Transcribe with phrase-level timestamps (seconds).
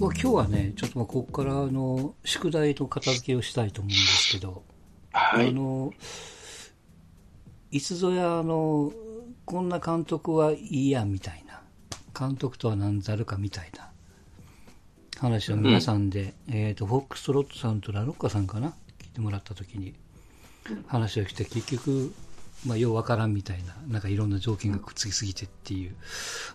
[0.00, 4.62] まあ、今日はね、ちょっとまあここからあの宿題の片付けをしたいと思うんですけど、
[5.12, 5.48] はい。
[5.48, 5.92] あの
[7.70, 8.92] いつぞやあの、
[9.44, 11.60] こんな監督はいいやみたいな、
[12.18, 13.90] 監督とは何ざるかみたいな。
[15.20, 19.94] 話を皆さんで、えっ、と、フォックストロットさんとラロッカさんかな、聞いてもらったときに、
[20.86, 22.14] 話をして、結局、
[22.66, 25.94] まあ、ようわからんみたいな、なんかいろんな条件がくっつきすぎてっていう。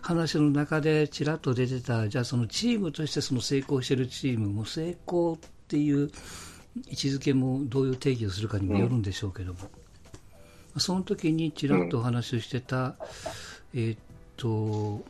[0.02, 6.10] 話の中でちらっと出てた、じゃあそのチームとしてその成功してるチームも成功っていう
[6.88, 9.58] 位置づけもどういう定義をするかにもよるんでしょうけども、
[10.78, 12.96] その時にちらっとお話をしてた、
[13.74, 13.98] えーっ
[14.36, 15.04] と、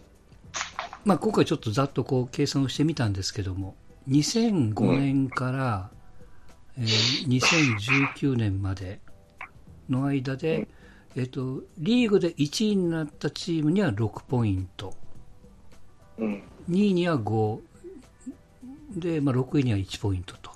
[1.04, 3.74] まあ、今回ちょっとざっとこう計算をしてみたんですけども、
[4.08, 5.90] 2005年から、
[6.78, 9.00] えー2019年まで
[9.88, 10.68] の間で、
[11.16, 14.94] えっと、リーグで1位になったチームには6ポイント、
[16.18, 16.42] うん。
[16.68, 17.60] 2位には5、
[18.96, 20.50] で、まあ、6位には1ポイントと。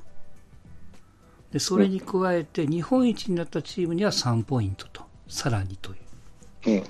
[1.50, 5.94] で、それに加えて、日本一になったチームには3ポイントと、さらにとい
[6.66, 6.70] う。
[6.72, 6.84] うん。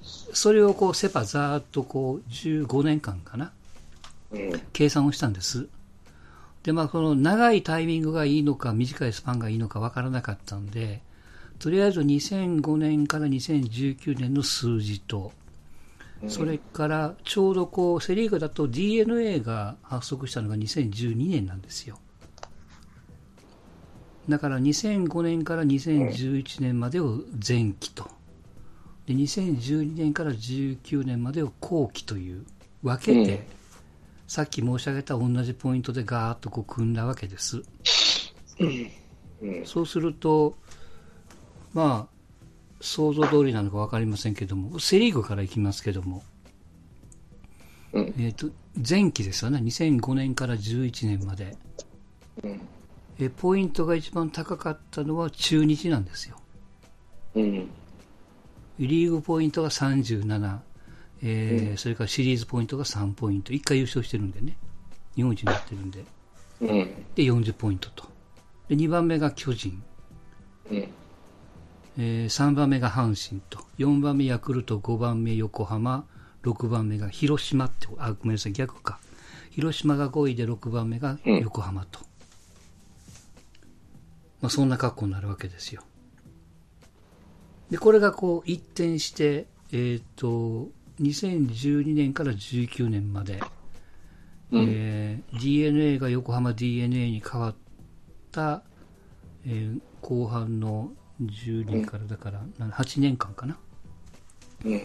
[0.00, 3.52] それをこう、セパざーっとこう、15年間かな、
[4.32, 4.62] うん。
[4.72, 5.68] 計算をしたんです。
[6.62, 11.02] で、まあ、この長いタイミングがいいのか、短いスパンがいいのかわからなかったんで、
[11.58, 15.32] とりあえず2005年から2019年の数字と、
[16.28, 21.98] それからちょうどこう、セリーグだと DNA が発足したのが2012年なんですよ。
[24.28, 28.08] だから2005年から2011年までを前期と。
[29.06, 32.44] で、2012年から19年までを後期という
[32.82, 33.64] 分けて、うん
[34.26, 37.62] さっき申し上げた同じポイントでガーッとこう組んだわけです。
[38.58, 39.64] うん。
[39.64, 40.56] そうすると、
[41.74, 42.14] まあ、
[42.80, 46.22] 想像通りなのか分かりませんけども、セ・リーグからいきますけども、
[47.92, 48.50] うんえっ、と、
[48.88, 51.56] 前期ですよね、2005年から11年まで。
[52.42, 52.60] うん。
[53.20, 56.36] えポイントが一番高かったのは中日なんですよ。
[57.36, 57.68] うん。
[58.78, 60.58] リーグポイントが37、
[61.22, 64.56] えーそれからシリーズポイントが3ポイント、1回優勝してるんでね、
[65.14, 66.04] 日本一になってるんで、
[66.60, 66.68] うん。
[67.14, 68.08] で40ポイントと。
[68.68, 69.82] で2番目が巨人、うん。
[71.96, 76.06] えー3番目が阪神と、4番目ヤクルト、5番目横浜、
[76.42, 78.98] 6番目が広島って、あ、ごめんなさい、逆か。
[79.50, 82.00] 広島が5位で6番目が横浜と。
[84.40, 85.82] まあそんな格好になるわけですよ。
[87.70, 90.68] で、これがこう一転して、えっ、と、
[91.00, 93.40] 2012年から19年まで、
[94.52, 97.54] えー DNA が横浜 DNA に変わっ
[98.32, 98.62] た、
[99.46, 103.56] えー後半の10年からだから、な8年間かな。
[104.64, 104.82] うん。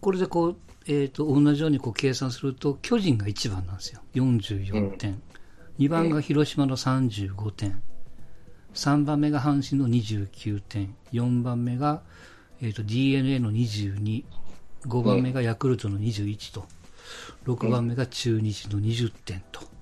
[0.00, 0.56] これでこう、
[0.86, 4.00] えっ、と、同じようにこう計算すると、巨人が1番なんですよ。
[4.14, 5.22] 44点。
[5.78, 7.82] 2番が広島の35点。
[8.74, 10.94] 3番目が阪神の29点。
[11.12, 12.02] 4番目が、
[12.60, 14.24] えっ、と、DNA の22。
[14.86, 16.64] 5番目がヤクルトの21と。
[17.44, 19.77] 6番目が中日の20点と。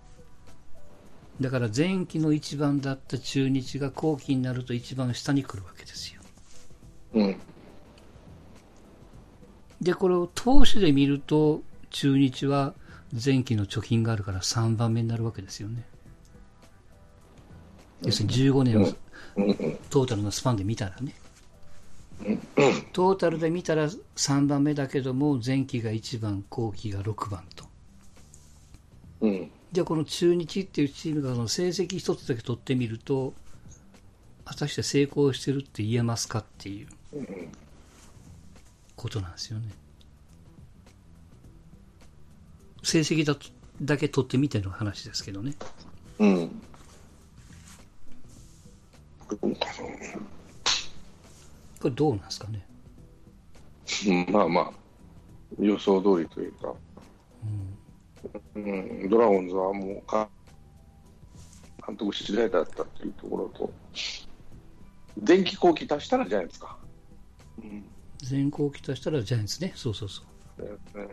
[1.41, 6.23] だから前期の1番だった中日が後期になると一番下に来るわけですよ。
[7.15, 7.37] うん。
[9.83, 12.75] で、これを投手で見ると、中日は
[13.13, 15.85] 前期の貯金があるから3番目になるわけですよね。
[18.03, 18.87] 要するに15年を
[19.91, 21.15] トータルのスパンで見たらね。
[22.95, 27.67] トータルで見たら3番目だけども、前期が1番、後期が6番と。
[29.21, 29.51] うん。
[29.77, 33.35] じゃあこの中日っていうチームがその成績一つだけ取ってみると、
[34.47, 36.89] 果たして成功してるって言えますかっていう
[38.97, 39.69] ことなんですよね。
[42.85, 43.49] 成績だと
[43.83, 45.55] だけ取ってみての話ですけどね。
[46.21, 46.63] うん。
[49.29, 49.37] こ
[51.85, 52.67] れどうなんですかね。
[54.09, 54.73] うんまあまあ、
[55.61, 56.69] 予想通りというか、
[57.45, 57.76] うん、
[59.09, 60.28] ドラゴンズはもうか、
[61.87, 63.73] 監督次第だったというところと、
[65.19, 66.77] 電気後期足したらじゃないですか。
[67.59, 67.84] うん
[68.23, 69.73] 全校期としたらジャイアンツね。
[69.77, 70.23] そうそうそ
[70.59, 70.63] う。
[70.63, 71.09] ね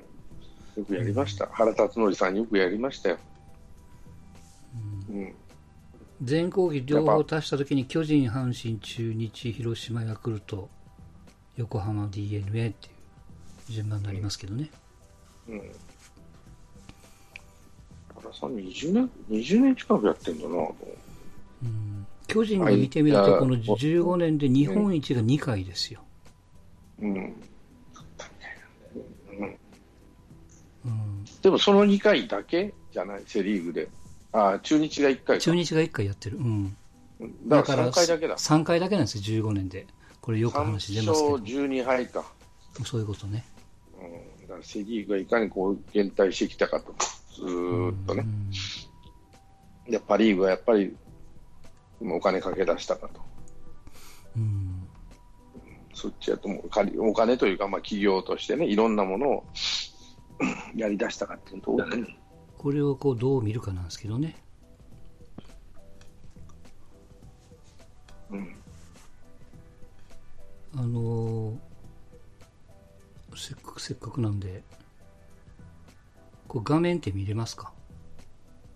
[0.77, 3.17] よくやりました、原辰徳さん、よくやりましたよ。
[5.09, 5.35] うん
[6.21, 10.69] 全校期両方足したときに巨人、阪神、中日、広島、ヤクルト、
[11.57, 12.89] 横浜 d n a ってい
[13.69, 14.69] う順番になりますけどね。
[15.49, 15.61] うん
[18.23, 20.75] 原さん20年、20年近くやってんだなと。
[21.63, 26.01] うん巨人が見てみると、この15年で日本一が2回ですよ。
[26.99, 27.13] うん。
[27.15, 27.33] うん
[31.41, 33.89] でもその2回だけじゃない、セ・リーグで。
[34.31, 35.41] あ中日が1回か。
[35.41, 36.37] 中日が1回やってる。
[36.37, 36.77] うん。
[37.47, 38.35] だから3回だけだ。
[38.37, 39.85] 3回だけなんですよ、15年で。
[40.21, 41.67] これよく話出ますけ3ど勝。
[41.67, 42.23] 12敗か。
[42.85, 43.45] そういうことね。
[43.99, 46.95] うん、だからセ・リーグがいかにこう減退してきたかと、
[47.35, 48.25] ずーっとね。
[49.89, 50.95] で、パ・リーグはやっぱり
[52.01, 53.21] お金かけ出したかと。
[54.37, 54.87] うん。
[55.93, 59.43] そっちやともうお金というか、まあ、企業としてね、いろんなものを
[60.75, 62.17] やり出したかっていうと、ね、
[62.57, 64.35] これをこうどう見るかなんですけどね。
[68.31, 68.55] うん、
[70.75, 71.73] あのー
[73.35, 74.63] せっかくせっかくなんで、
[76.53, 77.73] こう画面って見れますか？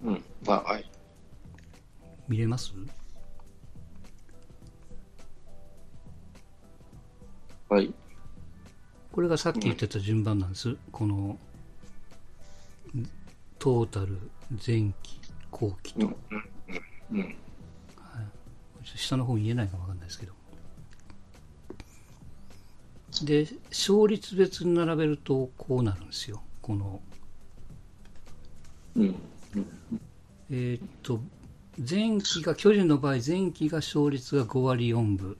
[0.04, 0.92] うん、まあ、はい。
[2.28, 2.74] 見れます？
[7.70, 7.94] はい。
[9.12, 10.76] これがさっき言ってた順番なんです。
[10.92, 11.38] この、
[13.60, 14.18] トータル、
[14.50, 15.20] 前期、
[15.52, 16.18] 後期と。
[17.12, 17.36] うん。
[18.96, 20.34] 下の方言えないかわかんないですけど。
[23.24, 26.42] で、勝率別に並べるとこうなるんですよ。
[26.64, 27.02] この、
[28.98, 29.16] うん。
[30.50, 31.22] えーっと、
[31.78, 35.38] 前期が、巨人の場合、前期が勝率が5割4分。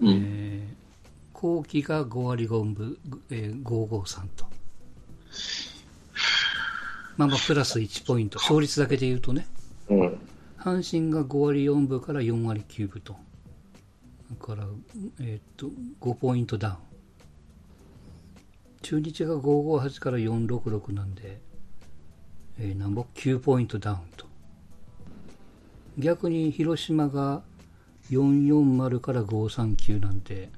[0.00, 0.08] うん。
[0.08, 0.82] えー
[1.42, 2.96] 後期が5割5分、
[3.28, 4.46] えー、553と。
[7.16, 8.38] まあまあ、プラス1ポイント。
[8.38, 9.48] 勝率だけで言うとね。
[9.88, 10.18] うん。
[10.56, 13.16] 阪神が5割4分から4割9分と。
[14.30, 14.68] だから、
[15.18, 15.66] えーっと、
[16.00, 16.76] 5ポイントダウン。
[18.82, 21.40] 中日が558から466なんで、
[22.58, 24.26] えー、なんぼ ?9 ポイントダウンと。
[25.98, 27.42] 逆に広島が
[28.10, 30.50] 440から539なんで、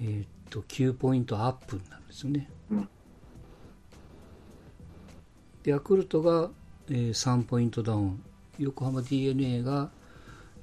[0.00, 2.50] えーっと、9ポイントアップになるんですよね。
[5.62, 6.50] でヤクルトが、
[6.88, 8.22] えー3ポイントダウン。
[8.58, 9.90] 横浜 d n a が、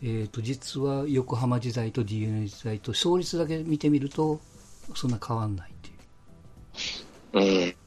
[0.01, 4.41] えーっと、実は横浜時代と d n a 時代と勝率だけ見てみると、
[4.95, 5.73] そんな変わんないっ
[7.31, 7.65] ていう。
[7.67, 7.85] うん。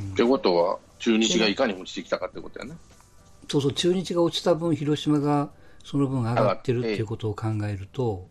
[0.00, 0.12] うん。
[0.12, 2.76] ってことは、中日がいかに落ちてきたかってことやね。
[3.48, 5.50] そうそう、中日が落ちた分、広島が
[5.84, 8.28] その分上がってるっていうことを考えると、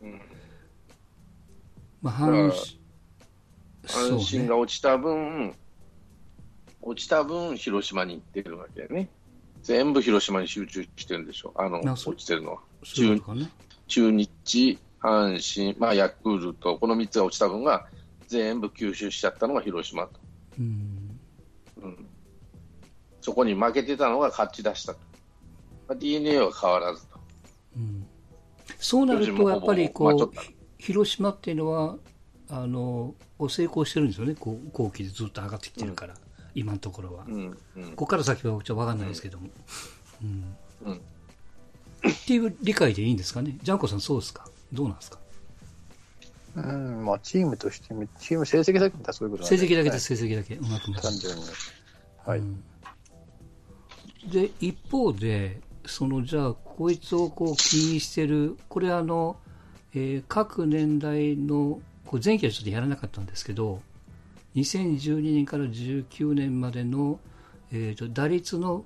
[0.00, 0.20] うん。
[2.02, 4.56] まあ、阪神、阪神が。
[4.56, 5.54] 落ちた分、
[6.80, 9.08] 落ちた分、広島に行ってるわけやね。
[9.62, 11.52] 全部広島に集中してるんでしょ。
[11.56, 12.58] あの、あそう落ちてるのは。
[12.84, 13.50] そういうことかね。
[13.86, 17.86] 中日、阪神、まあ、ヤクルト、この3つが落ちた分が
[18.26, 20.20] 全部吸収しちゃったのが広島と。
[20.58, 20.64] うん。
[20.64, 20.97] うん、
[23.28, 25.00] そこに負けてたのが勝ち出したと。
[25.86, 27.20] まあ、d n a は変わらずと。
[27.76, 28.06] うん
[28.78, 30.44] そうなると、やっぱりこうまあ
[30.78, 31.96] 広島っていうのは、
[32.48, 33.14] あの、
[33.50, 36.14] 成功してるんですよね、こう後期でずっと上がってきてるから、
[36.54, 37.24] 今のところは。
[37.28, 39.48] うんうんここから先はちょっと分かんないですけども。
[40.22, 41.00] うんうんっ
[42.26, 43.58] ていう理解でいいんですかね？
[43.62, 44.48] ジャンコさん、そうですか？
[44.72, 45.18] どうなんですか？
[46.56, 50.54] うん、まあ、チームとして見、チーム成績だけ見たらそういうことなん成績だけでねす、成績だけ。
[50.54, 51.42] うまくも単純に。
[52.24, 52.38] はい。
[52.38, 52.62] うん
[54.26, 59.36] で一方でそのじゃあこいつをこう気にしてるこれあの、
[59.94, 63.80] えー各年代のこう前期はちょっとやらなかったんですけど
[64.56, 67.20] 2012年から19年までの、
[67.72, 68.84] えー、と打率の、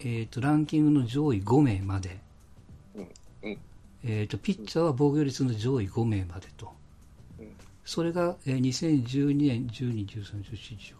[0.00, 2.18] えー、とランキングの上位5名まで、
[2.94, 3.08] うん
[3.42, 3.58] うん。
[4.04, 6.72] えー、とピッチャーは防御率の上位5名までと、
[7.38, 7.48] うん。
[7.84, 10.96] それが、えー2012年、12、13、14、15、16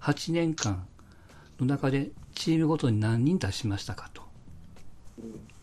[0.00, 0.86] 8年間
[1.64, 4.22] の中でチームごとに何人出しましたかと。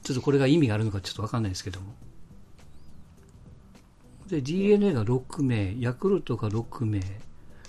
[0.03, 1.93] ちょっとこれが意味があるのかちょっとわかんないですけども。
[4.27, 7.01] で、DNA が6名、ヤクルトが6名、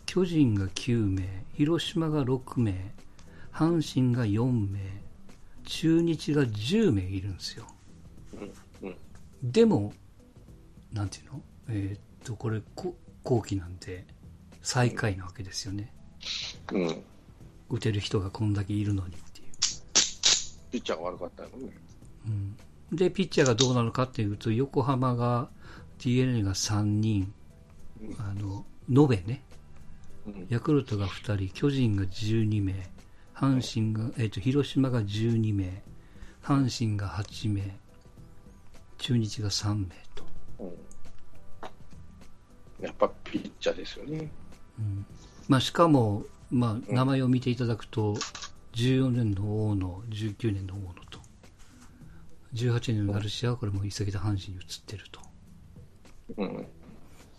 [0.06, 2.92] 巨人が9名、広島が6名、
[3.52, 4.80] 阪神が4名、
[5.64, 7.66] 中日が10名いるんですよ。
[9.42, 9.92] でも、
[10.92, 11.42] なんていうの？
[11.68, 14.06] えーっと、これ、こ後期なんで、
[14.62, 15.92] 最下位なわけですよね。
[16.72, 17.02] うん。
[17.70, 19.46] 打てる人がこんだけいるのにっていう。
[20.70, 21.70] ピッチャーが悪かったよね。
[22.26, 22.30] う
[22.94, 25.48] ん、で、ピッチャーがどうなのかっていうと、横浜が、
[25.98, 27.32] DNA が3人、
[28.18, 29.42] あの、延べね、
[30.26, 32.90] うんヤクルトが2人、巨人が12名、
[33.34, 35.82] 阪神が、えっ、と、広島が12名、
[36.42, 37.78] 阪神が8名、
[38.98, 40.24] 中日が3名と。
[40.60, 40.88] うん
[42.80, 44.30] やっぱピッチャーですよね。
[45.48, 48.14] まあ、しかも、まあ、名前を見ていただくと、
[48.74, 51.18] 14年の大野、19年の大野と、
[52.54, 55.20] 18年のガルシアはこれも移籍で阪神に移ってると。
[56.36, 56.66] うん。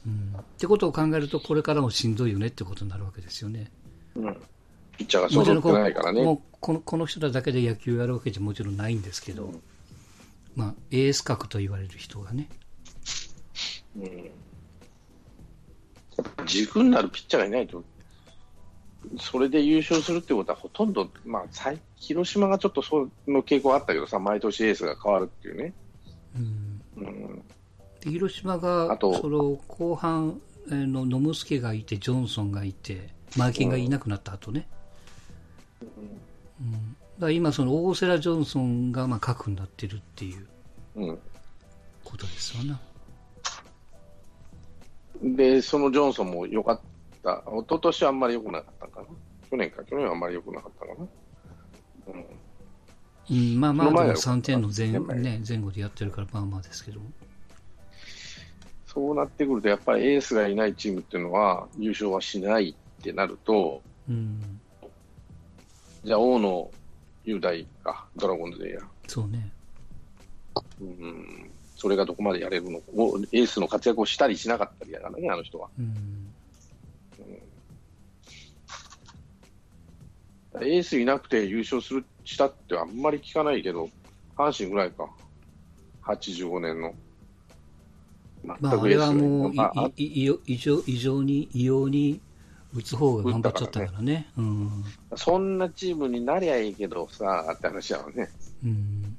[0.06, 0.40] うん。
[0.40, 3.72] ってことを考えると、これからもしんどいよねってことになるわけですよね。
[4.16, 4.38] うん。
[4.98, 6.24] ピッチャーがもちろ揃ってないからね。
[6.24, 9.62] もうこのこの人らだけで野球をやるわけじゃもちろんないんですけど、うん
[10.56, 12.50] まあ、エース格と言われる人がね、
[13.96, 14.04] うん。
[14.04, 14.10] や
[16.22, 17.82] っぱ軸になるピッチャーがいないと、
[19.20, 25.74] それで優勝するってことはほとんど、まあ、最広島がちょっとその傾向あったけどさ、毎年エースが変わるっていうね。
[26.36, 27.44] うん、うん。
[28.02, 34.68] で広島がその後半えーの野村助がいて、ジョンソンがいて、マーキンがいなくなった後ね、
[35.82, 35.86] う
[36.64, 36.78] ん、だ
[37.22, 40.48] から今、その大瀬良ジョンソンがまあ核になってるっていう
[40.96, 41.20] うん。
[42.04, 42.80] ことですよな。
[45.24, 46.89] で、そのジョンソンも良かった。
[47.24, 49.08] 一昨年はあんまり良くなかったのかな。
[49.50, 51.08] 去年か、去年はあんまり良くなかったのかな。
[52.14, 52.26] うん。
[53.32, 57.00] うん、まあまあ、でもその前は3点の前,、ね、前後でやってるから、まあまあですけど、
[58.88, 64.60] そうなってくると、やっぱりエースがいないチームっていうのは優勝はしないってなると、うん、
[66.04, 66.72] じゃあ大野
[67.26, 68.80] 雄大か、ドラゴンズでや。
[69.08, 69.52] そうね。
[70.82, 71.52] うん。
[71.76, 75.70] それがどこまでやれるのエースの活躍をしたりしなかったりやからね、あの人は。
[75.78, 76.29] うん
[80.56, 83.90] エースいなくて優勝するしたってあんまり聞かないけど、
[84.36, 85.10] 阪神ぐらいか。
[86.04, 86.94] 85年の。
[88.44, 89.54] まあ、あれはもう、
[89.98, 90.26] 異
[90.58, 92.22] 常異常に、異様に
[92.74, 94.30] 打つ方が頑張っちゃったからね。
[94.38, 94.84] うん。
[95.16, 98.30] そんなチームになりゃいいけどさ、って話やわね。
[98.64, 99.18] うん。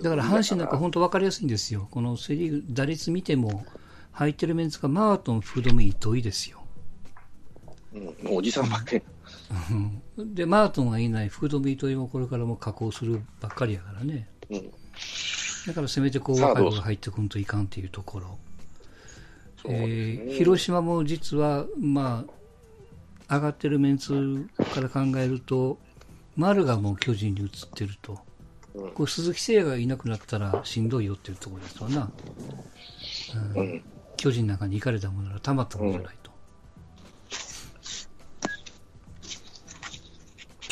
[0.00, 1.88] だから阪神なんか本当分かりやすいんですよ。
[1.90, 3.64] このセ・リーグ、打率見ても、
[4.12, 6.62] 入ってるメンツがマートン、福留、糸井ですよ。
[7.94, 9.02] うん、おじさんばっかり。
[10.16, 14.28] うんで、マートンがいない、福留、糸井もこれからも加工するばっかりやからね。
[14.50, 14.70] うん。
[15.66, 18.38] だからせめてこう若い子が入ってこんといかんっていうところ。
[19.64, 22.24] えー広島も実は、ま
[23.28, 25.78] あ、上がってるメンツから考えると、
[26.36, 28.12] 丸がもう巨人に移ってると。
[28.12, 32.10] うんこれ鈴木誠也がいなくなったらしんどいよっていうところですわな。
[33.54, 33.82] うんうん。
[34.16, 36.16] 巨人の中に行かれたものならたまったものじゃない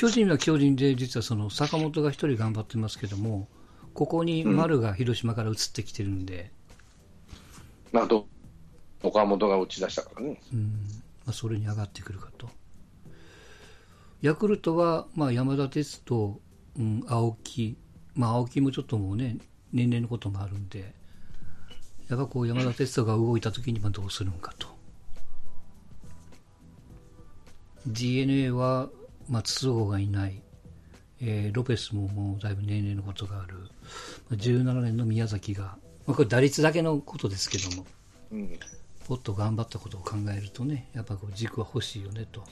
[0.00, 3.48] 巨人は巨人で、実はその坂本が一人頑張ってますけども、
[3.92, 6.50] ここに丸が広島から移ってきてるんで、
[7.92, 8.26] まあ、ど
[9.02, 10.40] 岡本が打ち出したからね。
[10.54, 10.60] うん
[11.26, 12.48] まあ、それに上がってくるかと。
[14.22, 16.40] ヤクルトは、まあ、山田哲人、
[16.78, 17.76] うん、青木、
[18.14, 19.36] まあ、青木もちょっともうね、
[19.74, 20.94] 年齢のこともあるんで、
[22.08, 24.66] やっぱこう山田哲人が動いたときにまあどうするのかと。
[27.86, 28.88] DNA は、
[29.30, 30.42] まあ、筒香がいない、
[31.20, 33.54] えーロペスももうだいぶ年齢のことがある、
[34.28, 37.86] まあ17年の宮崎が、まあ、これ打率だけのことですけども、
[38.32, 38.58] うん。
[39.08, 42.44] もっと頑張ったことを考えるとね、やっぱこう軸は欲しいよねと。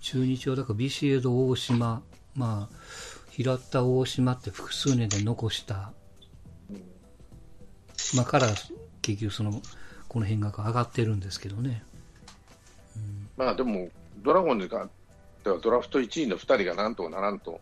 [0.00, 2.02] 中日はだからビシエド、大島、
[2.34, 2.76] まあ、
[3.30, 5.92] 平田、大島って複数年で残した、
[8.14, 8.48] まあ、から
[9.02, 9.60] 結局その、
[10.08, 11.84] この辺が上がってるんですけどね。
[13.36, 13.90] まあ、でも、
[14.22, 14.88] ドラゴンズが、
[15.44, 17.60] ではドラフト1位の2人がなんとかならんと、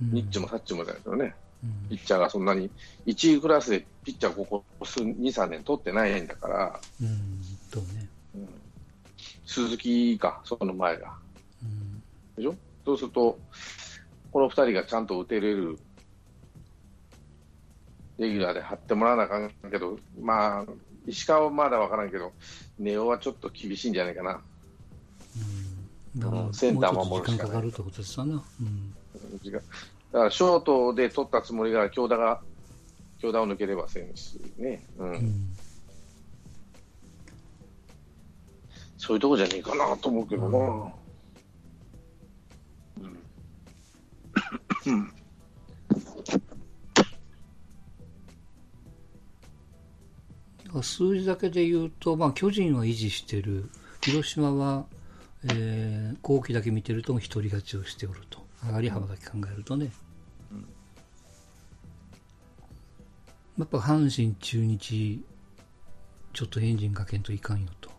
[0.00, 0.12] うん。
[0.12, 1.88] ニッチもサッチもだけどね、うん。
[1.90, 2.70] ピッチャーがそんなに、
[3.06, 4.44] 1位クラスでピッチャーこ
[4.78, 8.08] こ数2、3年取ってないんだから、うん、とね。
[9.44, 11.14] 鈴木か、その前が。
[11.62, 12.02] うん。
[12.36, 12.54] でしょ？
[12.84, 13.38] そうすると、
[14.30, 15.78] この2人がちゃんと打てれる、
[18.18, 20.64] レギュラーで張ってもらわなあかんけど、まあ、
[21.06, 22.32] 石川はまだ分からんけど、
[22.78, 24.40] ネオはちょっと厳しいんじゃないかな。
[26.16, 26.54] だから、うん。
[26.54, 27.48] センター守るしかない。
[27.48, 28.36] 間かかるってことですわな。
[28.36, 28.40] う
[30.12, 32.40] だからショートで取ったつもりが強打が
[33.18, 35.10] 強打を抜ければせんしね、うん。
[35.12, 35.48] うん。
[38.96, 40.92] そういうとこじゃねえかなと思うけどな、
[46.24, 46.40] だ
[50.76, 53.70] から数字だけで言うと、まあ、巨人は維持してる、
[54.02, 54.84] 広島は、
[55.44, 59.90] えー、後期だけ見てると一人勝ちをしておると、上がり幅だけ考えるとね、
[63.58, 65.24] やっぱ阪神、中日、
[66.34, 67.90] ちょっとエンジンかけんといかんよと。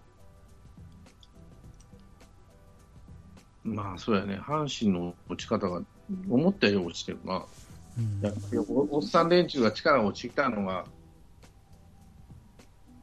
[3.63, 4.39] まあそうやね。
[4.39, 5.81] 阪神の落ち方が
[6.29, 7.43] 思ったより落ちてるな、
[7.97, 8.65] うん。
[8.69, 10.85] おおっさん連中が力が落ちたのが、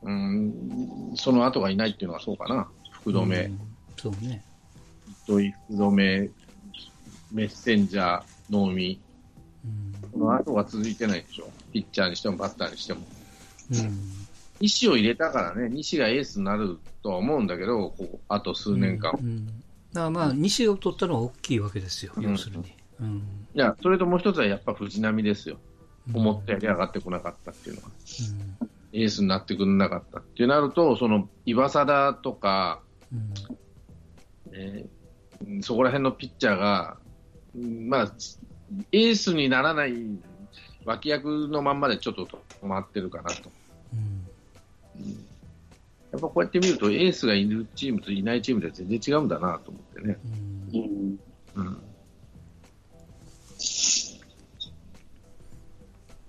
[0.05, 3.61] うん、その後がいないっていうのはそうかな、福留、うん
[3.97, 4.45] そうね。
[5.25, 6.31] 糸井、福留、
[7.33, 9.01] メッセンジャー、能見、
[9.65, 11.51] うんその後が続いてないでしょ。
[11.73, 13.01] ピッチャーにしてもバッターにしても。
[13.73, 13.99] うん。
[14.61, 19.13] 西を入れたからね、西がエースになるとは思うんだけど、ここあと数年間。
[19.21, 19.47] うん。
[19.47, 19.61] だか
[19.93, 22.73] らまあ、西を取ったのは大きいわけですよ、うん要するに。
[23.01, 23.17] うん。
[23.55, 25.59] いや、それともう一つはやっぱ藤波ですよ。
[26.13, 27.89] 思ったより上がってこなかったっていうのは。
[28.95, 32.81] エースになってくれなかったっていうなると、その岩貞とか、
[33.13, 33.33] うん。
[34.53, 35.05] えー
[35.63, 36.97] そこら辺のピッチャーが、
[37.57, 38.13] うんまあ、
[38.93, 39.95] エースにならない
[40.85, 43.51] 脇役のまんまでちょっと止まってるかなと。
[43.93, 44.25] うん。
[46.13, 50.19] やっぱこうやって見ると、エースがいるチームといないチームでは全然違うんだなと思ってね。
[50.73, 51.19] うん
[51.57, 51.83] うん。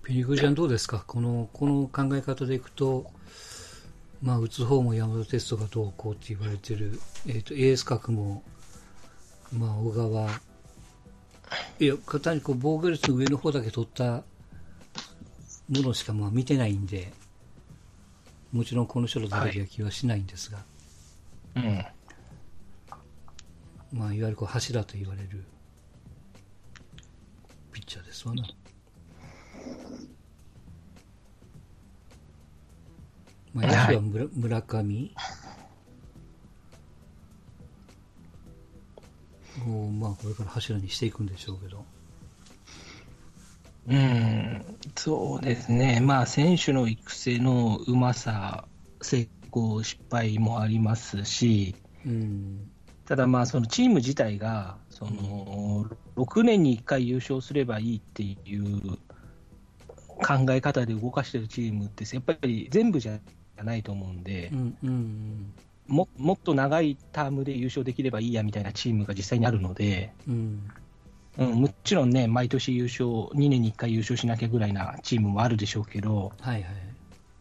[0.05, 1.03] ペリグリちゃんどうですか？
[1.07, 3.09] この、この考え方でいくと、
[4.21, 8.43] まあ、打つ方も山田テストがどうこうって言われてる、えっ、と、エース格も、
[9.51, 10.29] まあ、小川、
[11.79, 14.23] いや、単にこう、防御率の上の方だけ取ったも
[15.69, 17.11] のしかまあ見てないんで、
[18.51, 20.59] もちろんこの人のだけは気はしないんですが、
[21.55, 21.85] うん。
[23.91, 25.45] まあ、いわゆるこう柱と言われる
[27.71, 28.43] ピッチャーですわな。
[33.53, 35.11] まあ、野手は村村上？
[39.65, 41.85] を、まあ、これから柱にしていくんでしょうけど。
[43.87, 45.99] うん、そうですね。
[46.01, 48.65] まあ、選手の育成のうまさ、
[49.01, 52.69] 成功、失敗もありますし、うん。
[53.05, 58.97] ただまあ、そのチーム自体が、その、6年に1回優勝すればいいっていう
[60.17, 63.19] 考え方で動かしてるチームって、やっぱり全部じゃ
[63.63, 64.77] ないと思うんでう、ん。
[64.83, 65.53] うん。
[65.87, 70.69] ももっと長いタームで優勝できればいいやみたいなチームが実際にあるので、うん。
[71.37, 76.63] うん、もちろんね、毎年優勝、2年に1回優勝しなきゃぐらいなチームもあるでしょうけど、はいはい。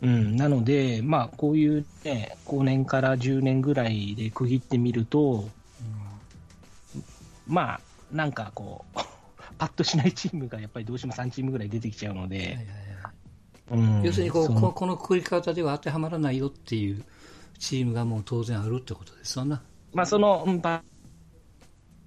[0.03, 5.49] うん、なので、まあ、こういうね、5年から10年ぐらいで区切ってみると、
[7.47, 7.81] まあ、
[8.13, 8.99] なんかこう、
[9.65, 12.67] パッとしないチームがやっぱりどうしても3チームぐらい出てきちゃうので、はいはいはい。
[13.71, 17.03] うん要するにこのこ、このくくり方では当てはまらないよっていう
[17.59, 19.63] チームがもう当然あるってことですわな。
[19.95, 20.83] まあ、その、うんパ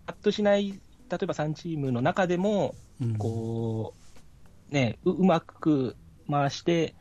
[0.05, 3.95] パッとしない、例えば3チームの中でも、うん、こ
[4.71, 5.95] う、ね、ううまく
[6.29, 6.93] 回して、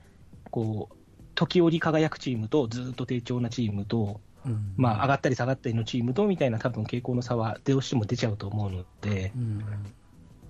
[0.50, 0.96] こう、
[1.34, 9.64] 時折輝くチームと、ずっと低調なチームと、うん、まあ、上がったり下がったりのチームとみたいな多分傾向の差はどうしても出ちゃうと思うので、うん。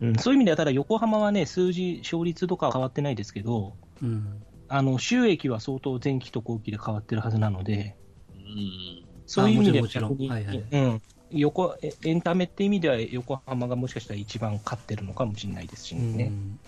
[0.00, 4.42] うん、そういう意味では、ただ横浜はね、数字、勝率とかは変わってないですけど、うん。
[4.68, 7.96] あの収益は相当前期と後期で変わってるはずなので、
[8.34, 9.04] うん。
[9.26, 16.26] そういう意味では逆に、もちろんはいうん、横エエンタメって意味では横浜がもしかしたら一番勝ってるのかもしれないですしうね。
[16.26, 16.58] ん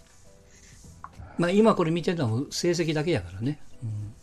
[1.39, 3.61] まあ今これ見てるのは成績だけやからね。
[3.83, 4.15] うん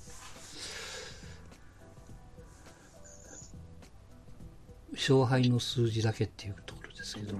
[4.95, 7.37] 勝敗の数字だけっていうところですけど。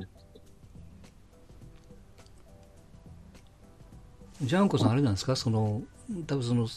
[4.41, 5.36] ジャンコさんあれなんですか？
[5.36, 5.82] その、
[6.28, 6.67] 多分その、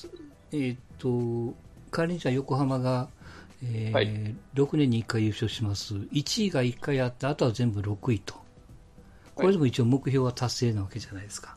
[0.52, 1.54] えーっと、
[1.90, 3.08] 仮にじゃあ横浜が、
[3.62, 5.94] えーはい6年に1回優勝します。
[5.94, 8.34] 1位が1回あって、あとは全部6位と。
[9.34, 11.56] これでも一応目標は達成なわけじゃないですか。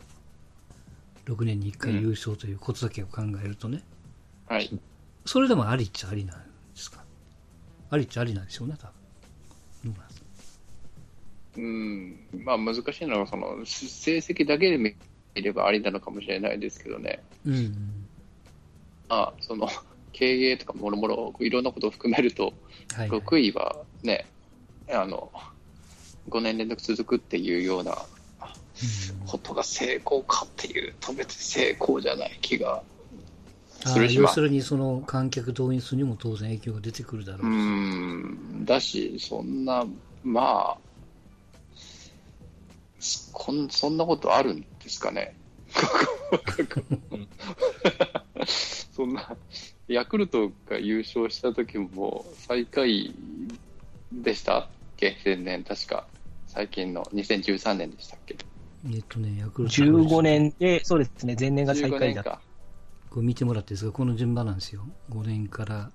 [1.25, 3.83] 6年に1回優勝ということだけを考えるとね。
[4.47, 4.69] はい。
[5.25, 6.43] それでもありっちゃありなんで
[6.75, 7.03] すか？
[7.91, 9.95] ありっちゃありなんでしょうね、多分。
[11.57, 12.15] うん。
[12.45, 14.77] まあ難しいのは、その、成績だけで
[15.35, 17.23] 見ればありなのかもしれないですけどね。
[17.45, 18.07] うん。
[19.09, 19.69] まあ、その、
[20.13, 22.53] 経営とかもろもろ、いろんなことを含めると、
[22.95, 23.19] はい、はい。
[23.21, 24.25] 6位はね、
[24.89, 25.31] あの、
[26.29, 27.97] 5年連続続くっていうような
[29.25, 32.83] ことが成功かっていうと別に成功じゃない気が
[33.83, 37.45] あするし、要するにその観客動員数にも当然影響が出てくるだろうし。
[37.45, 39.85] うん、だし、そんな、
[40.23, 40.77] まあ、
[43.31, 45.35] こんそんなことあるんですかね。
[48.93, 49.35] そんな、
[49.87, 53.15] ヤクルトが優勝した時も最下位
[54.11, 55.17] でしたっけ？
[55.23, 56.05] 前年、確か。
[56.47, 58.35] 最近の2013年でしたっけ？
[58.93, 62.41] えっとね、ヤクルト15年で、そうですね、前年が最15下位だった。
[63.09, 64.85] これ見てもらっていいですかこの順番なんですよ。
[65.09, 65.89] 5年から、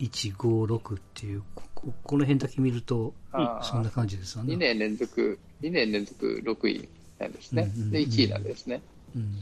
[0.00, 3.14] 4365342366156156っていう、こここの辺だけ見ると、
[3.62, 4.54] そんな感じですよね。
[4.54, 7.70] 2年連続、2年連続6位なんですね。
[7.74, 8.82] うんうんうんで、1位なんですね。
[9.14, 9.36] うん。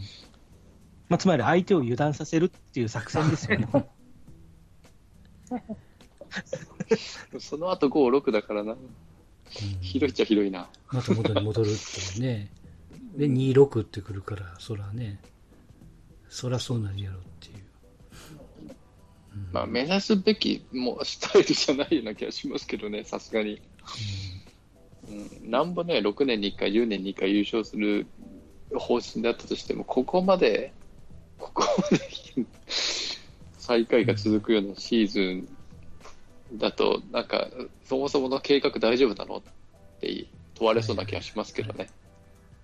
[1.08, 3.68] まあ、つまり相手を油断させるっていう作戦ですよね。
[7.40, 8.76] その後5、6だからな。
[9.80, 10.68] 広いっちゃ広いな。
[10.88, 12.52] また元に戻るっていうね。
[13.16, 15.20] で、26ってくるから、そらね、
[16.28, 17.57] そらそうなるやろっていう。
[19.52, 23.60] まあ、目指すべきもうスタイルじゃないような気がしますけどね、さすがに。
[25.08, 28.06] うん、なんぼね、6年に1回、10年に1回優勝する
[28.74, 30.72] 方針だったとしても、ここまで、
[31.38, 32.08] ここまで
[33.58, 35.48] 最下位が続くようなシーズン
[36.58, 37.48] だと、なんか、
[37.84, 39.42] そもそもの計画大丈夫なのっ
[40.00, 41.88] て問われそうな気がしますけどね。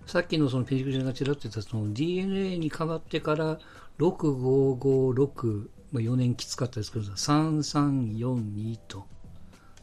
[0.05, 3.59] さっきのそのページクジがちらっと言ったその DNA に変わってから
[3.99, 9.05] 6556、まあ、4年きつかったですけど、3342と、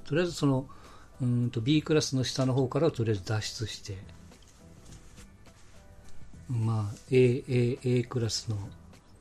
[0.04, 0.66] とりあえずその、
[1.20, 3.96] うんと B クラスの下の方からとりあえず脱出して、
[6.48, 8.56] まあ A、A、A クラスの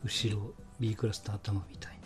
[0.04, 1.98] 後ろ、B クラスの頭みたいな。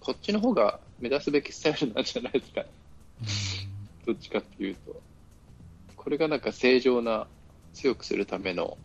[0.00, 2.64] こっちの方が目指すべきスタイルなんじゃないですか。
[4.06, 5.13] どっちかっていうと。
[6.04, 7.26] これがなんか正常な、
[7.72, 8.78] 強くするための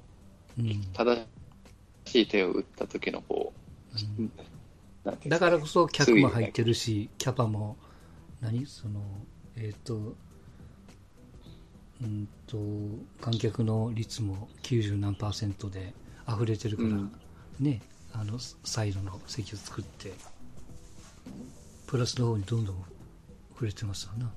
[0.58, 0.82] うん。
[0.94, 1.28] 正
[2.06, 3.54] しい手を打った時のこ
[3.94, 4.32] う、うん。
[5.28, 7.78] だからこそ客も入ってるし、キャパも、
[8.42, 8.66] 何？
[8.66, 9.02] その、
[9.56, 10.16] えっ、と、
[12.02, 12.58] うんと、
[13.22, 15.94] 観客の率も90何パーセントで
[16.28, 17.12] 溢れてるから、うん。
[17.60, 17.82] ね、
[18.14, 20.14] あの、サイドの席を作って、
[21.86, 22.84] プラスの方にどんどん
[23.52, 24.32] 触れてますわな。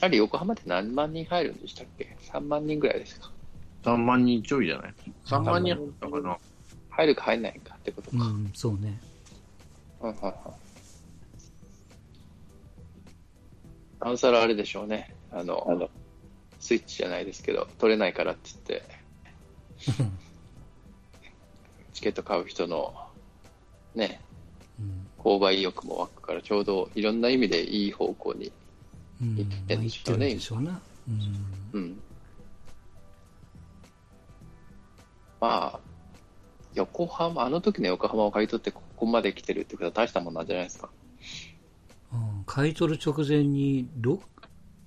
[0.00, 3.30] あれ、横浜って何万人入るんでしたっけ ?3 万人ぐらいですか
[3.82, 4.94] ？3万人ちょいじゃない
[5.26, 6.38] ?3 万人入ったかな
[6.90, 8.16] 入るか入んないかってことか。
[8.16, 9.00] うん、そうね。
[10.00, 10.32] うんうんうん
[14.00, 15.14] なおさらあれでしょうね。
[15.30, 15.90] あの、
[16.60, 18.82] スイッチじゃないですけど、取れないからって言って、
[21.92, 22.94] チケット買う人の、
[23.94, 24.20] ね、
[24.78, 25.08] うん。
[25.18, 28.52] 購買意欲も湧くから、ちょうどいろんな意味でいい方向に。
[29.20, 30.72] うん、言ってんでしょうねまあ言ってるんでしょうん。
[31.72, 32.00] うん。
[35.40, 35.80] まあ、
[36.74, 40.88] 横浜、あの時の横浜を買い取ってここまで来てるってことは大したもんなんじゃないですか。
[42.12, 44.18] うん買い取る直前に6、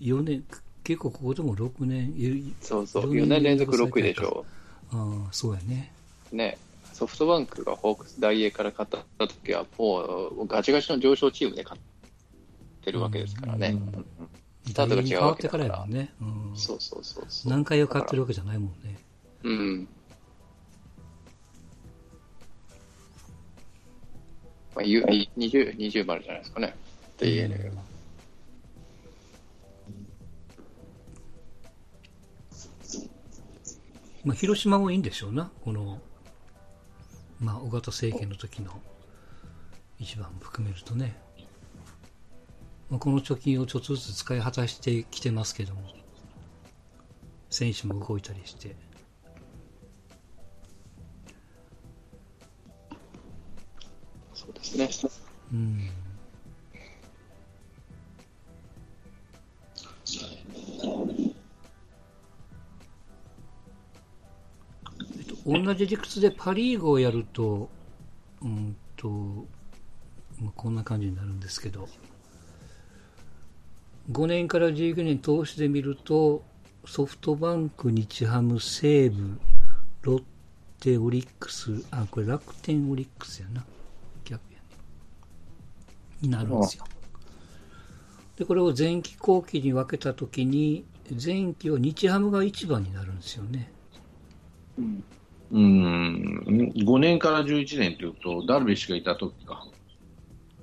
[0.01, 0.43] 4年、
[0.83, 4.45] 結構ここでも6年、いそうそう、4 4年連続6位でしょ。
[4.91, 5.93] ああ、そうやね。
[6.31, 6.57] ね、
[6.93, 11.81] ソフトバンクがホークス大英から勝った時は、もうガチガチの上昇チームで勝っ
[12.81, 13.69] てるわけですからね。
[13.69, 14.05] うん
[14.67, 16.13] スタートが違う変わけだかららやね。
[16.21, 17.51] うん、そうそうそうそう。
[17.51, 18.97] 何回を買ってるわけじゃないもんね。
[19.43, 19.87] うん。
[24.75, 26.75] まあ、ゆ20、20丸じゃないですかね。
[27.17, 27.91] DNA は。
[34.23, 35.51] まあ、広島もいいんでしょうな。
[35.63, 35.99] この、
[37.39, 38.79] まあ、尾形政権の時の
[39.99, 41.19] 一番も含めるとね。
[42.91, 45.81] まあ、この貯金をちょっとずつ使い果たしてきてますけども、
[47.49, 48.75] 選手も動いたりして。
[54.33, 54.89] そうですね。
[55.53, 55.89] うん。
[65.17, 67.69] えっと、同じ理屈でパ・リーグをやると、
[68.41, 71.87] うんと、まあこんな感じになるんですけど、
[74.11, 76.43] 5年から19年投資で見ると、
[76.85, 79.39] ソフトバンク、日ハム、西武、
[80.01, 80.23] ロッ
[80.81, 83.63] テ、オリックス、あ、これ楽天、オリックスやな。
[84.25, 84.65] 逆やね。
[86.21, 86.83] になるんですよ。
[88.35, 93.71] で、これを前期後期に分けたときに、前期は日ハムが一番になるんですよね。
[95.51, 99.65] うん、5年から11年というと、ダルビッシュがいた時か。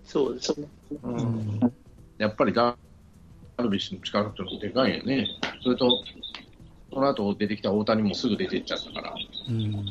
[0.04, 0.68] そうですね。
[2.18, 2.76] やっぱりダ
[3.62, 5.27] ルビッシュの力ってのはでかいよね。
[5.62, 6.05] それと、
[6.92, 9.14] その後出てきた大谷もすぐ出てっちゃったから、
[9.49, 9.85] うん。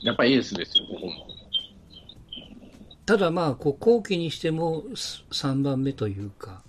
[0.00, 1.12] やっぱりエースですよ、ここも。
[3.04, 6.62] ただまあ、こう後期にしても3番目というか、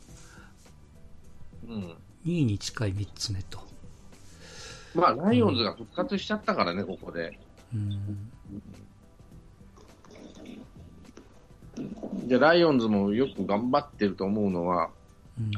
[1.68, 1.96] うん。
[2.26, 3.60] 2位に近い3つ目と。
[4.96, 7.40] まあ、ライオンズが復活しちゃったからね、ここで。
[7.74, 8.32] うん。
[12.28, 15.03] で、ライオンズもよく頑張ってると思うのは、うん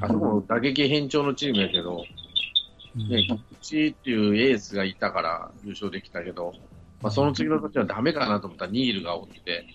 [0.02, 2.06] あそこ打撃偏重のチームやけど、
[2.96, 6.54] うんね、菊池っていうエースがいたから優勝できたけど、
[7.02, 9.66] まあ、その次の年はダメかなと思ったらニールがおって、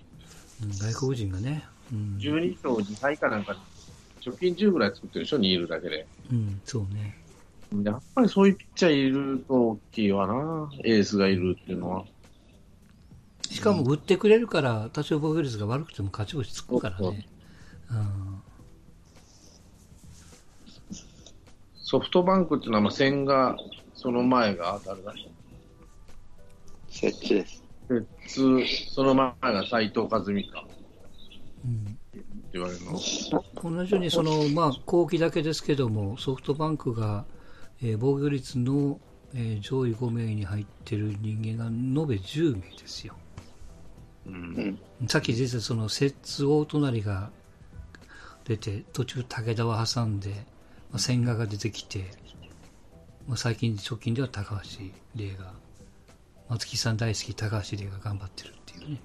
[0.62, 1.64] うん外国人がね。
[1.92, 2.18] うん。
[2.18, 3.56] 12勝2敗かなんか、
[4.20, 6.06] 貯金10ぐらい作ってるでしょ、ニールだけで。
[6.30, 7.16] うん、そうね。
[7.84, 12.04] やっぱりそういうピッチャーいると大きいわな、エースがいるっていうのは。
[13.48, 17.26] しかも売ってくれるから、多少防御率が悪くても勝ち星つくからね。
[17.90, 18.42] うん。
[21.90, 23.56] ソフトバンクっていうのは、まあ、千賀、
[23.94, 25.12] その前が誰だ？
[26.88, 27.64] 設置です。
[27.88, 30.64] 普通、その前が斎藤和美か
[31.64, 32.92] うんって言われるの。
[32.92, 37.24] 同じようにその、まあ、後期だけですけども、ソフトバンクが、
[37.82, 39.00] えー防御率の、
[39.34, 43.16] えー上位5名に入っている人間が延べ10名ですよ。
[44.26, 47.30] うんさっき実はその摂津大隣が
[48.44, 50.48] 出て、途中武田を挟んで、
[50.90, 52.10] まあ、千賀が出てきて、
[53.28, 54.80] まあ、最近直近では高橋
[55.14, 55.52] 礼が、
[56.48, 59.00] 松木さん大好き高橋礼が頑張ってるっていうね。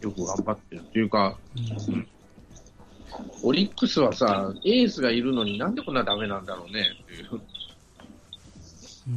[0.00, 2.08] よく頑張ってるっていうか、うん
[3.42, 7.28] オリックスはさ、エースがいるのになんでこんなダメなんだろうねっていう。
[7.32, 7.42] うん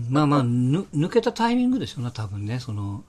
[0.09, 3.03] まあまあ、ぬ抜けたタイミングでしょうな、多分ね、その、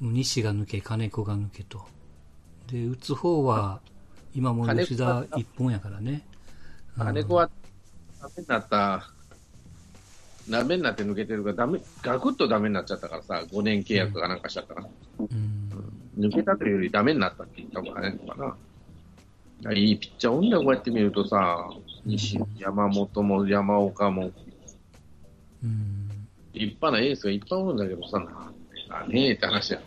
[0.00, 1.86] うん、西が抜け、金子が抜けと。
[2.70, 3.80] で、打つ方は、
[4.34, 6.12] 今も吉田一本やからね。
[6.12, 6.30] うん
[6.98, 7.48] 金子は
[8.20, 9.10] ダメになった、
[10.50, 14.88] ダメになって抜けてるから、ダメ、ガクッとダメになっちゃったからさ、5年契約かなんかしちゃったから。
[15.18, 15.70] うん
[16.18, 18.56] 抜けたというよりダメになったって言った方が早いのか
[19.62, 19.72] な。
[19.72, 21.70] いいピッチャー多いんだよ、こうやって見るとさ、
[22.04, 24.30] 西、山本も山岡も、
[25.62, 26.10] うん
[26.52, 29.80] 立派なエースがいっぱいおるんだけどさ、なんだねえって話や。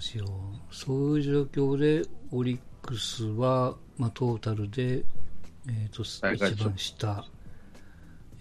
[0.00, 0.26] ですよ。
[0.70, 5.04] そういう状況で、オリックスは、まあ、トータルで、
[5.68, 6.20] えっ、と、一
[6.64, 7.24] 番下。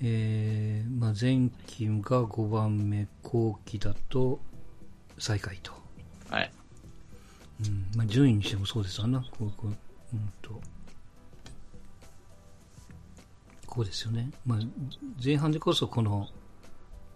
[0.01, 4.39] えー、まあ、前期が5番目、後期だと
[5.17, 5.73] 最下位と。
[6.29, 6.51] はい。
[7.67, 9.19] うん、まあ、順位にしてもそうですわな。
[9.19, 10.61] こう、こう、うんと。
[13.65, 14.31] こうですよね。
[14.45, 14.59] まあ、
[15.23, 16.29] 前半でこそこの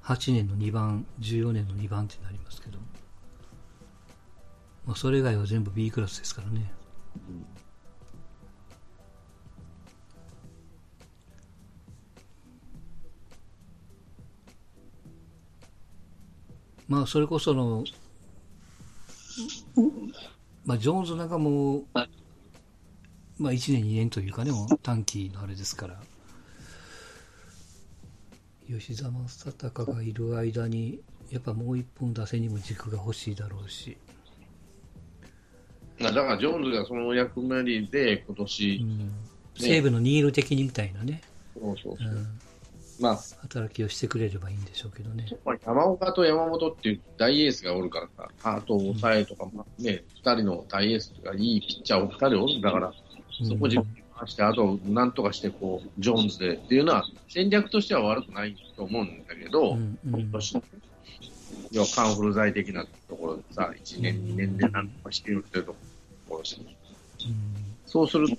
[0.04, 2.78] 8年の2番、14年の2番ってなりますけど。
[4.86, 6.72] まあ、それ以外は全部 B クラスですからね。
[16.88, 17.86] まあ、それこその、
[20.66, 26.04] まあ、ジョーンズなんかも、まあ、1年、2年というかね、も短期のあれですから、
[28.68, 33.98] 吉田正尚がいる間に、やっぱもう一本打線にも軸が欲しいだろうし、
[36.00, 39.12] だから、ジョーンズがその役割で今年、うん、
[39.56, 41.22] 西武のニール的にみたいなね、
[41.54, 42.08] そうそうそう。
[42.08, 42.28] うん、
[43.00, 45.28] まあ、働きをしてくれればいいんでしょうけどね。
[45.46, 52.94] まあ山岡と山本っていう大エースがおるからさ、あと抑えとか、まあね、二人の大エースとか、いいピッチャーお二人おるんだから、
[53.48, 60.22] そこ軸に回して、あと、なんとかして、こう、ジョーンズでっていうのは、戦略としては悪くないと思うんだけど、うんうん。
[60.22, 60.64] 今年の、
[61.74, 65.76] 要はカンフル剤的なところでさ、1年、2年でなんとかしてるっていうと
[66.30, 67.44] ころし、うん。
[67.88, 68.38] そうすると、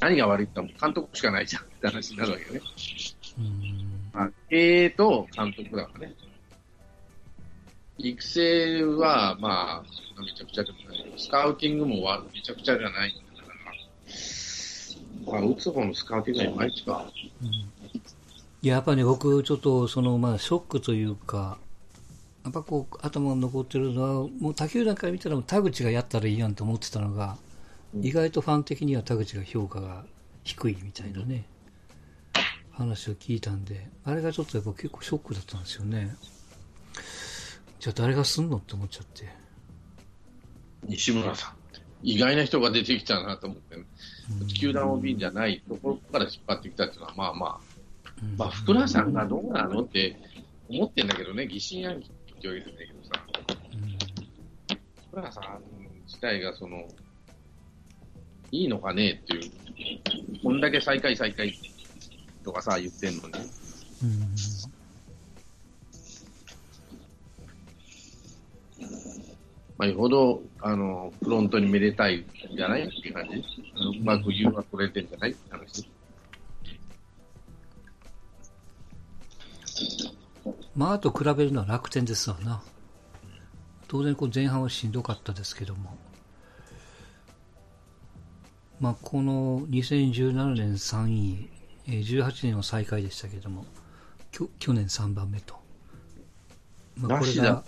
[0.00, 1.62] 何が悪いって言ったら監督しかないじゃん。
[1.64, 2.60] って話になるわけよね。
[3.38, 4.00] うん。
[4.12, 6.14] まあ、経営と監督だからね。
[7.98, 11.02] 育成は、まあ、めちゃくちゃでもない。
[11.02, 13.48] けど、スカウティングもわめちゃくちゃじゃないんだか
[15.26, 17.10] ら、まあ、打つ方のスカウティングはいまいちか。
[18.62, 21.58] いややっぱね、僕、ちょっと、その、まあ、ショックというか、
[22.44, 27.36] やっぱこう、頭に残ってるのは、もう他球団から見たら、田口がやったらいいやんと思ってたのが、
[28.00, 30.04] 意外とファン的には田口が評価が
[30.44, 31.44] 低いみたいなね、
[32.72, 36.16] 話を聞いたんで、あれがちょっとやっぱ結構ショックだったんですよね。
[37.78, 39.28] じゃあ誰がすんのって思っちゃって。
[40.84, 41.62] 西村さん。
[42.02, 43.76] 意外な人が出てきたなと思って、
[44.54, 47.60] 球団 OB じゃないところから引っ張ってきたっていうのは、まあまあ、
[48.22, 50.16] うんまあ、福良さんがどうなのって
[50.68, 53.10] 思ってんだけどね、疑心暗鬼ってわけじゃないけどさ、
[55.10, 55.60] 福良さん
[56.06, 56.88] 自体がその、
[58.50, 59.50] いいのかねっていう、
[60.42, 61.54] こんだけ再開再開
[62.44, 63.34] とかさ、言ってんのに、
[64.02, 64.20] うん
[69.78, 73.44] まあ、よほど、あの、フロントにめでたいんじゃないっていう感じ？
[73.74, 75.88] あのうまく理由は取れてんじゃないって話？
[80.74, 82.62] まあ、あと比べるのは楽天ですわな。
[83.88, 85.98] 当然、こう前半はしんどかったですけども。
[88.80, 91.48] まあ、この2017年3位、
[91.86, 93.66] えー18年は最下位でしたけども、
[94.30, 95.56] きょ去年3番目と。
[96.96, 97.62] まあ、これが、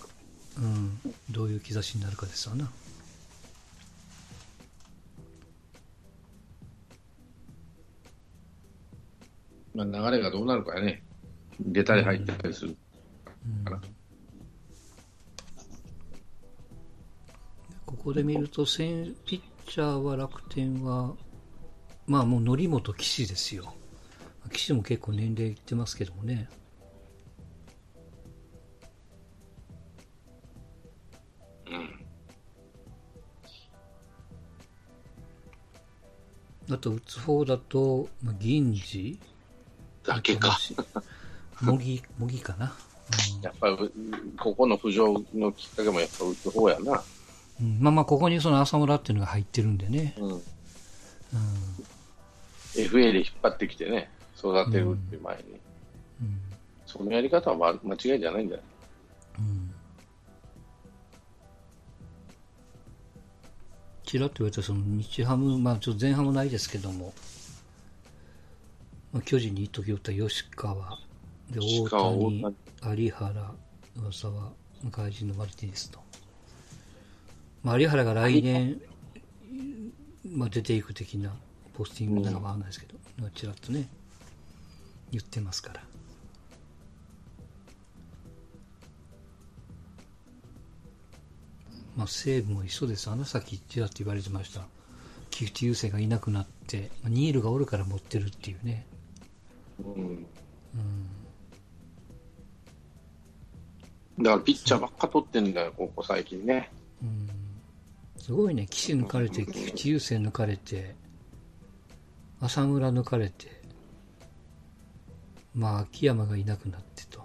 [0.57, 0.99] うん、
[1.31, 2.71] どういう兆しになるかですわな。
[9.75, 11.03] まあ、流れがどうなるかやね。
[11.61, 12.77] 出たり入ったりする
[13.64, 13.80] から。
[17.87, 21.14] ここで見ると、選ピッチャーは楽天は、
[22.07, 23.74] まあもう則本岸ですよ。
[24.52, 26.48] 岸も結構年齢いってますけどもね。
[36.70, 39.18] あと、打つ方だと、まあ、銀次
[40.02, 40.59] だけか。
[41.61, 42.74] 模擬、模擬かな。
[43.43, 43.77] やっぱり、
[44.38, 47.03] ここの浮上のきっかけもやっぱ打つ方やな。
[47.61, 50.14] うん、まあまあ、ここにその浅村っていうのが入ってるんでね。
[50.19, 50.43] うん。
[52.75, 55.43] FA で引っ張ってきてね、育てるっていう前に。
[56.23, 56.40] うん。
[56.87, 58.67] そのやり方はま間違いじゃないんじゃない？
[59.38, 59.75] うん。
[64.05, 67.12] ちらっと言われたその日ハム、まあちょっと前半もないですけども、
[69.12, 70.99] まあ、巨人に一時打った吉川、
[71.55, 72.43] で、大谷
[72.83, 73.55] 大、有原、
[73.97, 74.53] 上沢、
[74.90, 76.01] 外人のマルティネスと。
[77.62, 78.81] まあ、有原が来年、
[80.29, 81.33] まあ、出ていく的な
[81.75, 83.88] ポスティングなのかわかんないですけど、まあちらっとね、
[85.12, 85.83] 言ってますから。
[91.97, 93.09] まあ、西武も一緒です。
[93.09, 94.67] あの先ちらっと言われてました。
[95.31, 98.87] 菊池雄星がいなくなって、まあニールがおるから持ってるっていうね。
[99.79, 100.27] うん。
[104.18, 106.70] だからピッチャーばっか取ってんだよ、ここ最近ね。
[107.03, 107.29] うん。
[108.16, 108.66] すごいね。
[108.70, 110.94] 岸抜かれて、菊池雄星抜かれて、
[112.40, 113.62] 浅村抜かれて、
[115.55, 117.24] まあ、秋山がいなくなってと。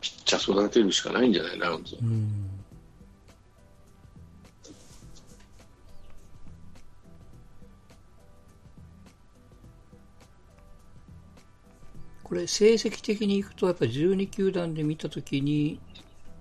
[0.00, 1.96] ピッチャー育てるしかないんじゃないラウンズ。
[2.00, 2.57] うん。
[12.38, 15.80] れ、成績的にいくと、やっぱり12球団で見たときに、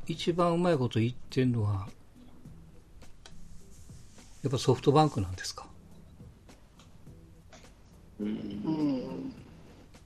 [0.08, 1.88] 一番うまいこと言ってるのは、
[4.44, 5.68] やっぱソフトバンクなんですか？
[8.20, 9.34] うん。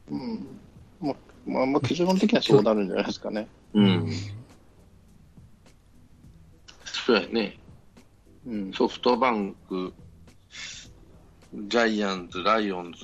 [0.10, 0.62] うん。
[1.00, 3.48] まあ、まあ、まあ、基準的にはそうなるんじゃないですかね。
[3.74, 4.12] うん。
[6.86, 7.58] そうやね。
[8.48, 8.74] うん。
[8.74, 9.94] ソフトバンク、
[11.54, 13.00] ジャイアンツ、ライオンズ、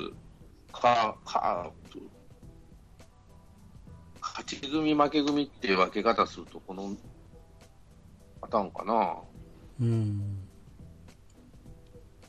[0.72, 2.00] カー、カープ、
[4.38, 6.96] 勝ち組、負け組っていう分け方すると、この
[8.40, 9.16] パターンかな。
[9.82, 10.48] うん。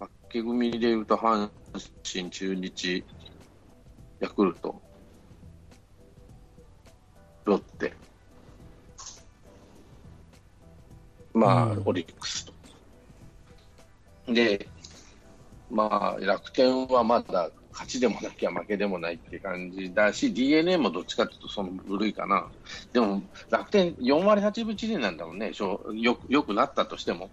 [0.01, 1.51] 負け組で言うと、阪
[2.11, 3.05] 神、中日、
[4.21, 4.81] ヤクルト、
[7.45, 7.93] ロッテ、
[11.35, 12.55] まあ、うんオリックスと。
[14.33, 14.67] で、
[15.71, 22.49] まあ、楽天はまだ勝ちでもなきゃ負けでもないって感じだし、d n a もどっちかっていうとその部類かな。
[22.93, 27.31] でも、楽天4割8分1厘なんだろうね、しょうよくよくなったとしても。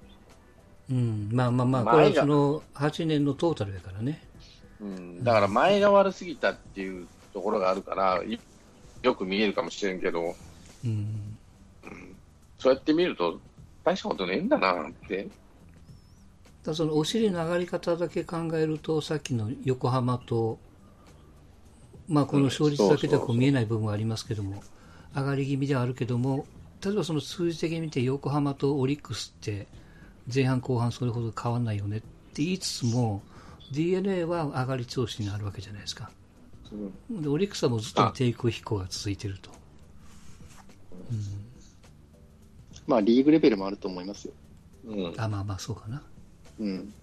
[0.92, 1.30] うん。
[1.32, 4.22] まあまあまあ、これはその8年のトータルやからね。
[4.80, 8.40] うん、だから前が悪すぎたっていうところがあるから、い
[9.02, 10.36] よく見えるかもしれんけど、
[10.86, 11.38] うん。
[12.60, 13.40] そうやって見ると、
[13.84, 15.28] 大したことねえんだなって。
[16.66, 20.58] ただそのお尻の上がり方だけ考えると、さっきの横浜と、
[22.08, 24.64] まあこの勝率だけではこう見えない部分はありますけども、
[25.16, 26.48] 上がり気味ではあるけども、
[26.84, 29.68] 例えばその数字的に見て横浜とオリックスって
[30.34, 33.22] 前半後半それほど変わんないよねって言いつつも、
[33.72, 36.10] DNA は上がり調子になるわけじゃないですか。
[37.12, 39.52] でオリックスはもうずっと低空飛行が続いてると。
[42.88, 44.34] まあ、リーグレベルもあると思いますよ。
[44.88, 46.02] うん、あ、まあまあそうかな。
[46.60, 46.68] うん。
[46.68, 46.94] うん。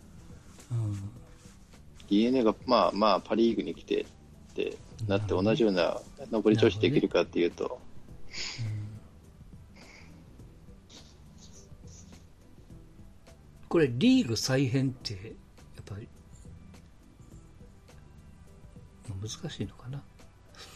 [2.08, 4.06] DNA が、まあまあ、パ・リーグに来てっ
[4.54, 7.80] てなって、同じような上り調子できるかっていうと、
[13.68, 15.18] これリーグ再編って、や
[15.80, 16.06] っぱり、
[19.08, 20.02] まあ難しいのかな？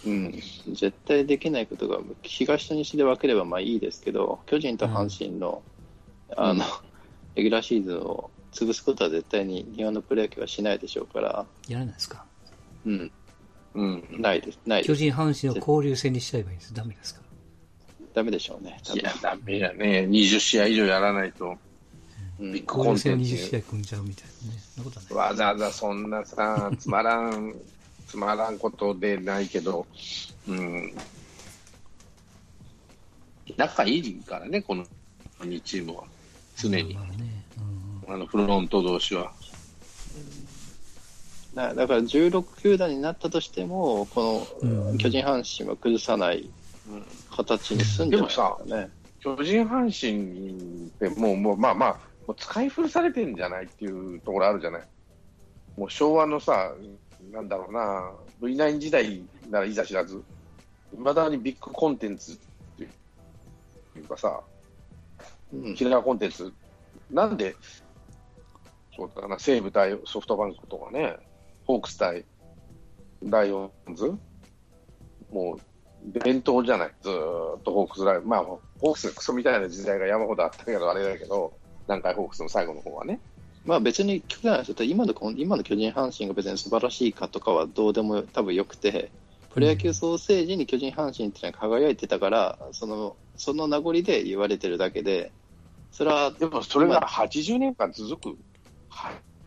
[0.06, 5.62] うん、絶対できないことが、東と西で分ければまあいいですけど、巨人と阪神の、
[6.36, 6.64] あの、
[7.34, 12.24] レギュラーシーズンを潰すことは絶対に日本のプロ野球はしないでしょうから、やらないですか？
[12.86, 13.12] うん、
[13.74, 14.88] うん、ないです、ないです。
[14.88, 16.74] 巨人、阪神を交流戦にしちゃえばいいんです。
[16.74, 17.20] ダメですか。
[18.14, 18.80] ダメでしょうね。
[18.94, 21.56] いや、ダメやね、20試合以上やらないと、
[22.38, 24.60] うんビッグ交流戦コンテン20試ツ合組んじゃうみたいなね。
[24.74, 25.30] そんなことはない。
[25.30, 27.54] わざわざそんなさ、つまらん、
[28.06, 29.86] つまらんことでないけど、
[30.48, 30.92] うん、
[33.56, 34.84] 仲いいからね、この
[35.40, 36.04] 2チームは、
[36.56, 37.44] 常にま、あね。
[37.58, 37.75] うん
[38.08, 39.32] あのフロント同士は。
[41.54, 46.50] だだから16球団になったとしても、こうんの巨人、阪神は崩さない
[47.34, 48.90] 形にすんじゃないですかね。
[49.20, 51.90] 巨人、阪神ってもう、もうまあまあ、
[52.26, 54.82] もう使い古されてんじゃないっていうところあるじゃない。
[55.76, 56.72] もう昭和のさ、
[57.32, 60.22] なんだろうな、V9 時代ならいざ知らず、
[60.94, 62.36] いまだにビッグコンテンツっ
[62.76, 64.40] ていうかさ、
[65.52, 66.52] うんキラーコンテンツ、
[67.10, 67.56] なんで、
[68.96, 71.16] そうだな、西武対ソフトバンクとかね、
[71.66, 72.24] ホークス対
[73.22, 74.14] ライオンズ、
[75.30, 75.60] もう
[76.20, 81.52] 伝統じゃない、ずーっとホークスライまあ、ホークスクソみたいな時代が山ほどあったけど、あれだけど、
[81.88, 83.20] 南海ホークスの最後の方はね。
[83.64, 89.10] まあ別に極端な話だったら今の今の巨人、阪神が別に素晴らしいかとかはどうでも多分よくて、
[89.50, 95.32] プロ野球創成時に巨人、阪神ってのは輝いてたから、そのその名残で言われてるだけで、
[95.90, 98.38] それは、でもそれが80年間続く、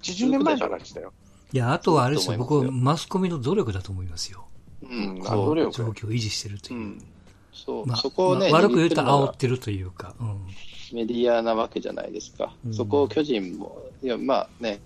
[0.01, 0.69] 80年前の。
[0.69, 1.13] 話だよ。
[1.51, 4.45] いや、あとはあれですよ、僕、マスコミの努力だと思いますよ。
[4.81, 5.71] うんうんそう努力。
[5.71, 6.79] 状況を維持してるという。
[6.79, 7.05] うん。
[7.51, 10.47] そうまあそこをね、まあ悪く言うと煽ってるというか、うん。
[10.93, 12.73] メディアなわけじゃないですか、うん。
[12.73, 14.79] そこを巨人も、いやまあね、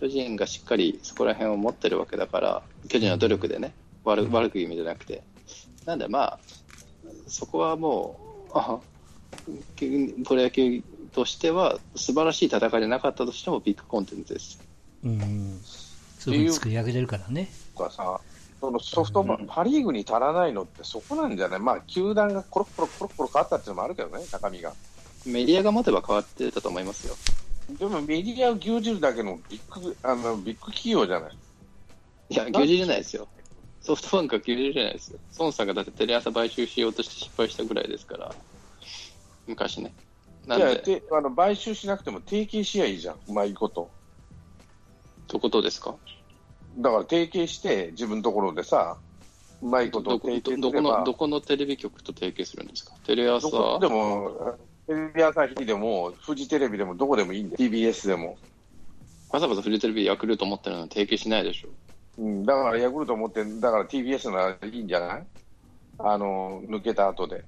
[0.00, 5.22] 巨人がしっかりそこら辺を持ってるわけだから、巨人の努力でね、悪悪く言う意味じゃなくて、
[5.84, 6.38] なんでまあ、
[7.26, 8.78] そこはもう、あ
[9.76, 10.82] プロ野球
[11.14, 14.60] としては、素晴らしい戦いじゃなかったとしても、ビッグコンテンツです。
[15.04, 15.60] うん。
[16.18, 17.50] そういう作り上げてるからね。
[17.76, 18.20] とかさ、
[18.60, 24.72] そのソフトバンうんパ・リーグに足らないのってそこなんじゃない、まあ、球団がコロッコロコロコロ変わったっていうのもあるけどね、高みが。
[25.26, 27.14] メディアが持てば変わってたと思いますよ。
[27.78, 31.36] でもメディアを牛耳るだけのビッグあのビッグ企業じゃない？
[32.30, 33.28] いや、牛耳れないですよ。
[33.82, 35.18] ソフトバンクは牛耳れないですよ。
[35.38, 38.34] 孫さんがだってテレ朝買収しようとして失敗したぐらいですから、
[39.46, 39.92] 昔ね。
[40.46, 43.90] なんいやで、てあの買収しなくても提携しやいいじゃん、うまいこと。
[45.28, 45.94] どことですか？
[46.78, 48.98] だから提携して、自分のところでさ、
[49.62, 52.92] うまいことどこ提どどこ携すればのどこのテレビ局と提携するんですか？
[53.06, 53.48] テレ朝？
[53.78, 58.36] でも、テレビ朝日でも、フジテレビでも、どこでもいいんだよ、TBS でも。
[59.30, 61.68] わざわざフジテレビヤクルト持ってるのに提携しないでしょ。
[62.18, 65.24] うん、だからヤクルト持って、だから TBS ならいいんじゃない？
[65.98, 67.44] あの、抜けた後で。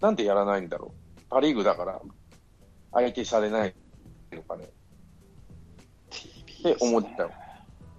[0.00, 1.03] なんでやらないんだろう。
[1.34, 2.00] パ・リーグだから、
[2.92, 3.74] 相手されない
[4.30, 4.66] のかね。
[4.66, 7.32] って思ったよ。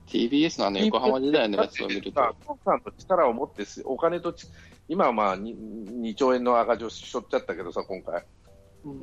[0.07, 4.47] TBS のあの横浜時代のやつを見ると、だってささんの力を持ってす、お金とち、
[4.88, 5.53] 今はまあ 2,
[5.99, 8.25] 2兆円の赤字をしょっちゃったけどさ、今回。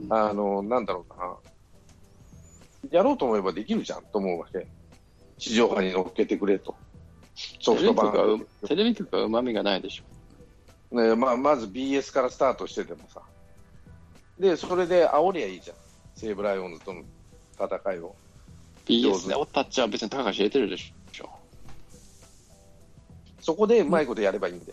[0.08, 2.98] あの、なんだろうな。
[2.98, 4.66] やろうと思えばできるじゃんと思うわけ。
[5.36, 6.74] 市場化に乗っけてくれと。
[7.60, 8.48] ソフトバンク。
[8.66, 10.96] テレビ局はうまみがないでしょ。
[10.96, 13.20] ねまあ、まず BS からスタートしててもさ。
[14.42, 15.76] で、それで煽りゃいいじゃん。
[16.16, 17.04] 西武ライオンズとの
[17.56, 18.16] 戦いを。
[18.84, 21.30] BS でおったっちゃ別に高橋入れてるでしょ。
[23.40, 24.66] そこでうまいことやればいいんで。